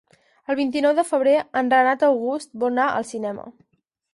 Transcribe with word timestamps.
El 0.53 0.55
vint-i-nou 0.59 0.95
de 0.99 1.03
febrer 1.09 1.35
en 1.61 1.69
Renat 1.75 2.07
August 2.09 2.53
vol 2.65 2.73
anar 2.75 2.89
al 2.95 3.07
cinema. 3.15 3.47